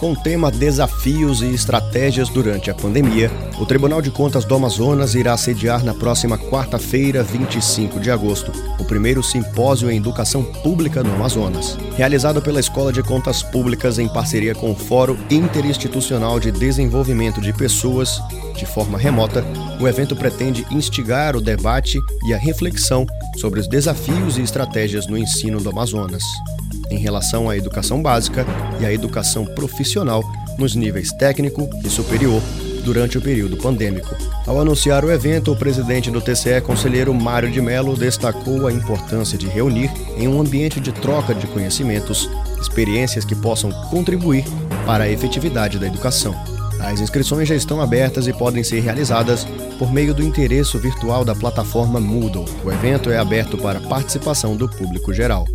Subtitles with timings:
[0.00, 5.14] Com o tema Desafios e Estratégias durante a Pandemia, o Tribunal de Contas do Amazonas
[5.14, 11.14] irá sediar na próxima quarta-feira, 25 de agosto, o primeiro simpósio em educação pública no
[11.14, 11.76] Amazonas.
[11.98, 17.52] Realizado pela Escola de Contas Públicas em parceria com o Fórum Interinstitucional de Desenvolvimento de
[17.52, 18.22] Pessoas,
[18.56, 19.44] de forma remota,
[19.78, 23.04] o evento pretende instigar o debate e a reflexão
[23.36, 26.22] sobre os desafios e estratégias no ensino do Amazonas
[26.90, 28.44] em relação à educação básica
[28.80, 30.22] e à educação profissional
[30.58, 32.42] nos níveis técnico e superior
[32.84, 34.14] durante o período pandêmico.
[34.46, 39.38] Ao anunciar o evento, o presidente do TCE, conselheiro Mário de Mello, destacou a importância
[39.38, 42.28] de reunir em um ambiente de troca de conhecimentos
[42.60, 44.44] experiências que possam contribuir
[44.86, 46.34] para a efetividade da educação.
[46.80, 49.46] As inscrições já estão abertas e podem ser realizadas
[49.78, 52.46] por meio do endereço virtual da plataforma Moodle.
[52.64, 55.46] O evento é aberto para participação do público geral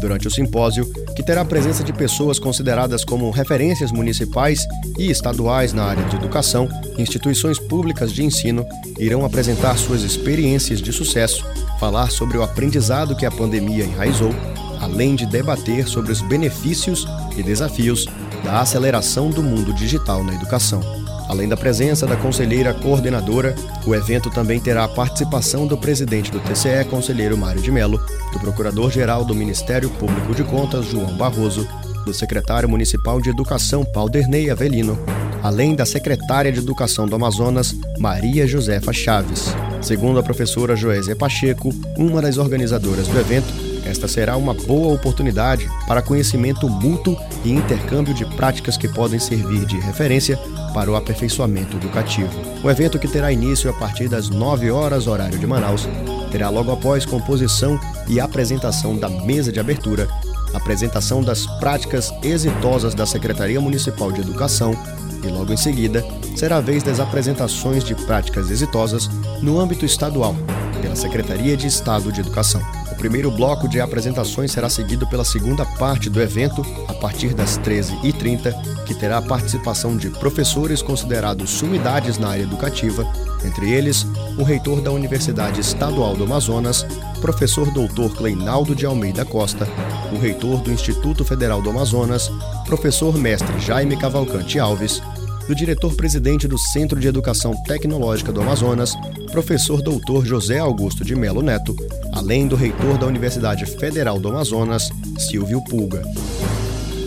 [0.00, 4.66] durante o simpósio, que terá a presença de pessoas consideradas como referências municipais
[4.98, 8.66] e estaduais na área de educação, instituições públicas de ensino
[8.98, 11.44] irão apresentar suas experiências de sucesso,
[11.78, 14.34] falar sobre o aprendizado que a pandemia enraizou,
[14.80, 18.06] além de debater sobre os benefícios e desafios
[18.44, 20.80] da aceleração do mundo digital na educação.
[21.28, 26.38] Além da presença da conselheira coordenadora, o evento também terá a participação do presidente do
[26.40, 28.00] TCE, conselheiro Mário de Mello,
[28.32, 31.66] do procurador-geral do Ministério Público de Contas, João Barroso,
[32.04, 34.96] do secretário municipal de Educação, Paulderney Avelino,
[35.42, 39.46] além da secretária de Educação do Amazonas, Maria Josefa Chaves.
[39.82, 43.52] Segundo a professora Joésia Pacheco, uma das organizadoras do evento,
[43.86, 49.64] esta será uma boa oportunidade para conhecimento mútuo e intercâmbio de práticas que podem servir
[49.64, 50.36] de referência
[50.74, 52.30] para o aperfeiçoamento educativo.
[52.62, 55.88] O evento, que terá início a partir das 9 horas, horário de Manaus,
[56.32, 60.08] terá logo após composição e apresentação da mesa de abertura,
[60.52, 64.74] apresentação das práticas exitosas da Secretaria Municipal de Educação
[65.22, 66.04] e logo em seguida
[66.36, 69.08] será a vez das apresentações de práticas exitosas
[69.40, 70.34] no âmbito estadual
[70.80, 72.60] pela Secretaria de Estado de Educação.
[72.96, 77.58] O primeiro bloco de apresentações será seguido pela segunda parte do evento, a partir das
[77.58, 83.06] 13h30, que terá a participação de professores considerados sumidades na área educativa,
[83.44, 84.06] entre eles
[84.38, 86.86] o reitor da Universidade Estadual do Amazonas,
[87.20, 89.68] professor doutor Cleinaldo de Almeida Costa,
[90.10, 92.32] o reitor do Instituto Federal do Amazonas,
[92.64, 95.02] professor mestre Jaime Cavalcante Alves,
[95.46, 98.94] do diretor-presidente do Centro de Educação Tecnológica do Amazonas,
[99.30, 101.76] professor doutor José Augusto de Melo Neto,
[102.12, 106.02] além do reitor da Universidade Federal do Amazonas, Silvio Pulga.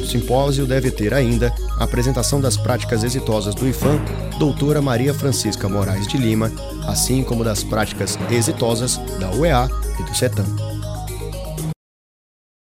[0.01, 3.99] O simpósio deve ter ainda a apresentação das práticas exitosas do IFAM,
[4.39, 6.51] doutora Maria Francisca Moraes de Lima,
[6.87, 9.69] assim como das práticas exitosas da UEA
[9.99, 10.68] e do CETAM.